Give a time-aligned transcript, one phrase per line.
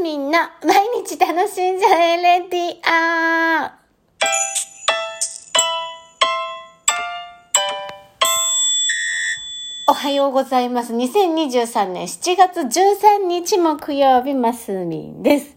[0.00, 2.72] スミンの毎日楽しんじゃえレディ
[9.88, 10.94] オおはようございます。
[10.94, 15.54] 2023年7月13日木曜日、マスミンです。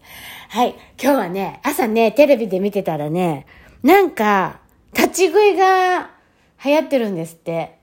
[0.50, 0.74] はい。
[1.02, 3.46] 今日はね、朝ね、テレビで見てたらね、
[3.82, 4.60] なんか、
[4.92, 6.10] 立ち食いが
[6.62, 7.78] 流行ってるんですって。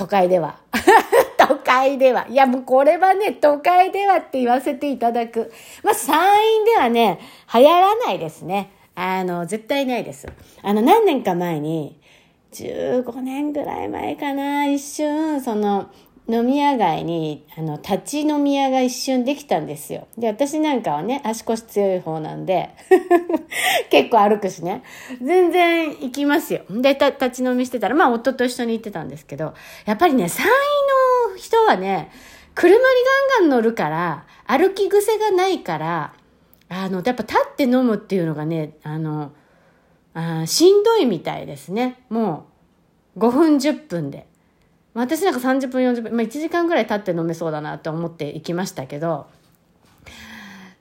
[0.00, 0.56] 都会では。
[1.36, 2.26] 都会では。
[2.26, 5.52] いや、もうこれはね、都会ではって言わせていただく。
[5.82, 7.20] まあ、山陰ではね、
[7.52, 8.70] 流行らないですね。
[8.94, 10.26] あの、絶対ないです。
[10.62, 12.00] あの、何年か前に、
[12.52, 15.90] 15年ぐらい前かな、一瞬、その、
[16.28, 20.06] 飲み屋街に、あの、立ち飲み屋が一瞬できたんですよ。
[20.16, 22.70] で、私なんかはね、足腰強い方なんで、
[23.90, 24.82] 結構歩くしね。
[25.20, 26.62] 全然行きますよ。
[26.70, 29.54] で、立ち飲みしてたら、まあ、夫と一緒に行ってたんですけど、
[29.86, 32.10] やっぱりね、山陰の人はね、
[32.54, 32.82] 車に
[33.38, 36.12] ガンガン乗るから、歩き癖がないから、
[36.68, 39.32] あの、やっぱ立って飲むっていうのがね、あの、
[40.14, 42.04] あしんどいみたいですね。
[42.08, 42.46] も
[43.16, 44.29] う、5分10分で。
[44.94, 49.26] 私なんか30分40分、まあ、1時間ぐらい経って飲めそうだなと思って行きましたけど、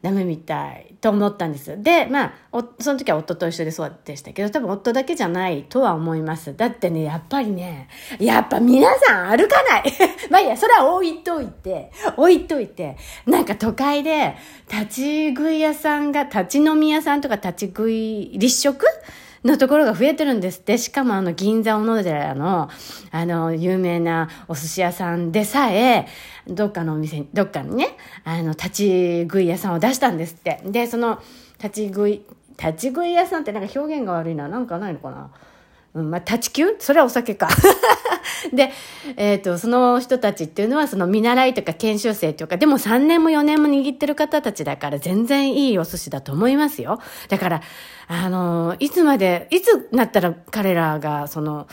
[0.01, 1.81] ダメみたいと思ったんです。
[1.83, 6.55] で、まあ、その時は夫と一緒でそうでしたけど、多分夫だけじゃないとは思います。
[6.55, 9.83] だってね、やっぱりね、やっぱ皆さん歩かない
[10.31, 14.37] まあいいや、それは置いといて、置いといて、なんか都会で
[14.71, 18.85] 立ち食い屋さんが、立ち飲み屋さんとか立ち食い立食
[19.43, 20.77] のところが増えてるんですって。
[20.77, 22.69] しかもあの銀座小野寺の
[23.11, 26.07] あの有名なお寿司屋さんでさえ、
[26.47, 30.61] どっかのお店に、どっかにね、あの立ち食い屋さんを出したんですって。
[30.65, 31.21] で、その
[31.61, 32.21] 立ち食い、
[32.57, 34.47] 立ち食い屋さんってなんか表現が悪いな。
[34.47, 35.29] なんかないのかな
[35.93, 37.47] うん、まあ、立ち休それはお酒か。
[38.53, 38.71] で、
[39.17, 46.99] えっ、と、その人たちっていうのは、その見習いとか研修生とか、でも3年も4年も握ってる方たちだから、全然いいお寿司だと思いますよ。
[47.29, 47.61] だから、
[48.07, 51.67] あの、いつまで、いつなったら彼らが、その、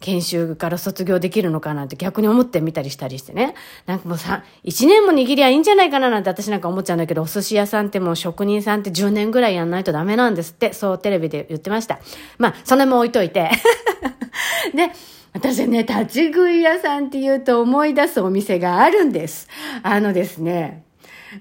[0.00, 3.54] 研修から卒業できるのかなって逆に思ってみたりしたりしてね。
[3.86, 12.00] なんかもうさ、1年も握りゃいいんじゃないかななんて私なんか思っちゃうんだけど、お寿司屋さんってもう職人さんって10年ぐらいやんないとダメなんですって、そうテレビで言ってました。
[12.38, 13.50] まあ、それも置いといて。
[14.74, 14.90] で、
[15.32, 19.48] 私ね、立ち食い屋さんって言うと思い出すお店があるんです。
[19.82, 20.82] あのですね、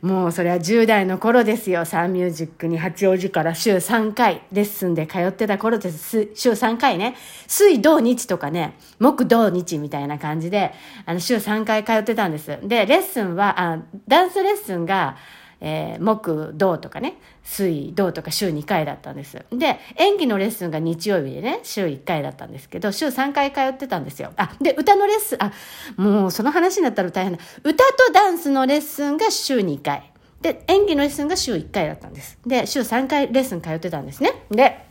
[0.01, 1.85] もうそれは10代の頃ですよ。
[1.85, 6.29] サンミュージックに八王子から週3回レッスンで通ってた頃です。
[6.35, 7.15] 週3回ね。
[7.47, 10.73] 水、土、日とかね、木、土、日みたいな感じで、
[11.05, 12.59] あの、週3回通ってたんです。
[12.63, 15.17] で、レッスンは、あダンスレッスンが、
[15.61, 19.43] えー、木、土とかね、水、土とか週2回だったんです。
[19.51, 24.31] で、演技のレッスンが日曜日でね、週1回だったんですけど、週3回通ってたんですよ。
[24.37, 25.53] あ、で、歌のレッスン、あ、
[25.97, 27.39] もうその話になったら大変な。
[27.63, 30.11] 歌とダンスのレッスンが週2回。
[30.41, 32.37] で、演技のレッスンが週1回だったんです。
[32.45, 34.31] で、週3回レッスン通ってたんですね。
[34.49, 34.88] で、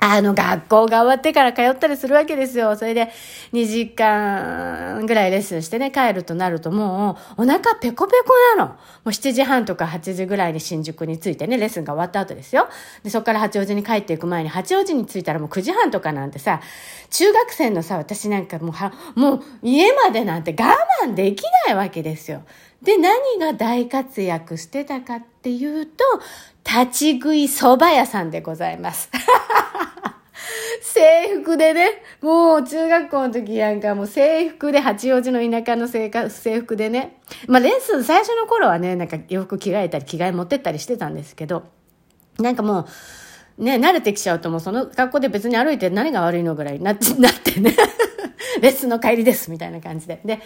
[0.00, 2.76] あの、学校が終わってから通ったりするわけですよ。
[2.76, 3.10] それで、
[3.52, 8.70] 2時間ぐらいレッスンしてね、帰るとなるともう、お腹ペコペコなの。
[8.70, 8.76] も
[9.06, 12.68] う7時半とか8時ぐらいに新宿に着いてね、レッスンが終わった後ですよ。
[13.02, 16.60] で、そこから八王子に帰っていく前に、八王子に着いたらもう9時半とかなんてさ、
[17.10, 22.42] 中学生のさ、私なんかもうは、もう家までなんて我慢できないわけですよ。
[22.82, 26.04] で、何が大活躍してたかっていうと、
[26.64, 29.10] 立ち食い蕎麦屋さんでございます。
[30.82, 41.64] 制服でね、もう中学校の時なんかもう制服で八王子の田舎の制制服でね、まあレッスン最初の頃はね、なんか洋服着替えたり着替え持ってったりしてたんですけど、
[42.38, 42.86] なんかも
[43.58, 47.74] う、ね、慣れてきちゃうともうその格好で別に歩いて何が悪いのぐらいなって、 なってね、
[48.62, 50.20] レッスンの帰りですみたいな感じで。
[50.24, 50.40] で、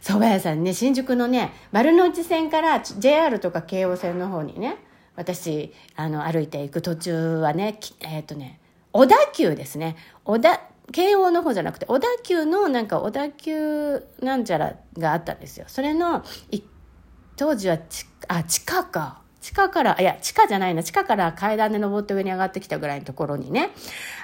[0.00, 4.76] 蕎麦屋さんね、新宿のね、丸の内線から JR とか京王線の方にね、
[5.16, 8.60] 私、あの、歩いていく途中はね、えっ、ー、とね、
[8.94, 9.96] 小田急ですね。
[10.24, 10.60] 小田、
[10.92, 15.64] 京王の方じゃなくて、小田急のなんか小田急なんちゃらがあったんですよ。
[15.66, 16.22] それの、
[17.34, 19.23] 当時はち、あ、地下か。
[19.54, 23.70] 地下から、いや、地下じゃないな、地下から階段で登って上に上がってきたぐらいのところにね、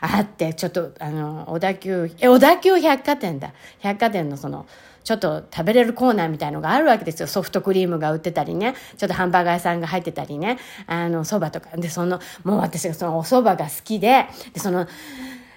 [0.01, 3.53] あって、ちょっと、あの、小田急、え、小田急百貨店だ。
[3.79, 4.67] 百貨店のその、
[5.05, 7.29] ちょっと食べれるコーナーみたいのがあるわけですよ。
[7.29, 8.75] ソフトクリームが売ってたりね。
[8.99, 10.59] ちょっとハンバーガー屋さんが入ってたりね。
[10.89, 11.77] あの、蕎麦とか。
[11.77, 14.89] で、その、もう私がそのお蕎麦が好きで、で、その、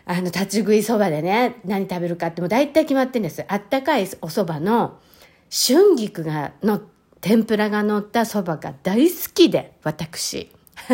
[0.05, 3.43] あの、立ち食い蕎麦でね、何食べるかってもう大体決まってんです。
[3.47, 4.99] あったかいお蕎麦の
[5.49, 6.79] 春菊がの、
[7.23, 10.51] 天ぷらが乗った蕎麦が大好きで、私。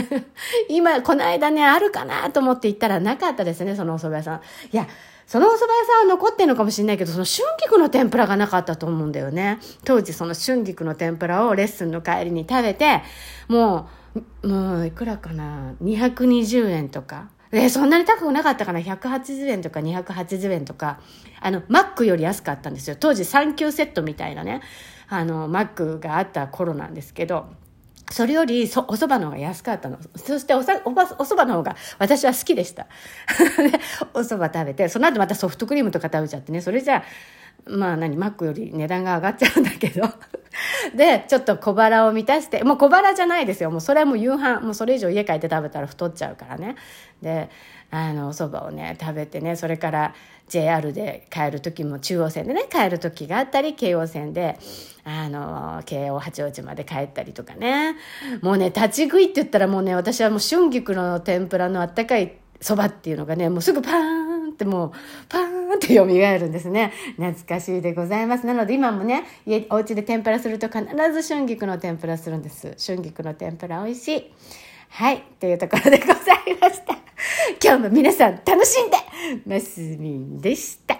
[0.70, 4.42] 今、この間ね、あるかなと思って行ったらなかったですね、そのお蕎麦屋さん。
[4.72, 4.88] いや、
[5.26, 9.58] そのお蕎麦屋さんは残ってるのかもしれないけど、その春菊の天ぷらがなかったと思うんだよね。
[9.84, 13.02] 当時その春菊の天ぷらをレッスンの帰りに食べて、
[13.48, 13.90] も
[14.44, 17.30] う、もういくらかな、220円とか。
[17.52, 21.00] えそんなに高くなかったかな ?180 円とか280円とか。
[21.42, 22.96] あの、マックより安かったんですよ。
[23.00, 24.62] 当時3級セットみたいなね、
[25.08, 27.48] あの、マックがあった頃なんですけど。
[28.12, 30.00] それよりそお蕎麦の方が安かったの。
[30.16, 32.88] そしておさおばお蕎麦の方が私は好きでした。
[34.14, 37.04] お蕎麦食べて、その後またソフトクリームとか食べちゃってね、それじゃあ、
[37.66, 40.08] まあ何、マックより値段が上がっちゃうんだけど。
[40.96, 43.72] で、ちょっと小腹を満たして、もう小腹じゃないですよ。
[43.72, 46.76] もうそれはもう夕飯、もうそれ以上家帰って食べたら太っちゃうからね。
[47.22, 47.50] で、
[47.92, 50.14] あの、お蕎麦をね、食べてね、それから
[50.48, 54.60] JR で帰る時も中央線でね、帰る時があったり、京王線で、
[55.04, 57.96] あの、京王八王子まで帰ったりとかね。
[58.42, 63.94] もうね、立ち食いって言ったらもうね、私はもう春菊の天ぷらのあったかい蕎麦っていうのがね、もうすぐパー
[64.50, 64.92] ンってもう、
[65.30, 66.92] パーンーンって蘇るんですね。
[67.18, 68.46] 懐かしいでございます。
[68.46, 72.76] なので今もね、家、お家で天ぷらすると必ず春菊の天ぷらするんです。
[72.86, 74.34] 春菊の天ぷら美味しい。
[74.90, 76.18] はい、というところでござい
[76.60, 76.98] ました。
[77.64, 78.98] 今日も皆さん楽しんで
[79.46, 80.99] ますみんでした。